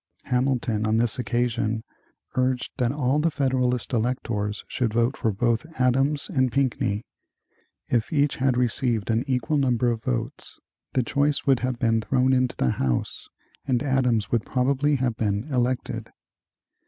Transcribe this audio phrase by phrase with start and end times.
[0.23, 1.83] Hamilton on this occasion
[2.33, 7.05] urged that all the Federalist electors should vote for both Adams and Pinckney.
[7.85, 10.59] If each had received an equal number of votes,
[10.93, 13.29] the choice would have been thrown into the House
[13.67, 16.09] and Adams would probably have been elected.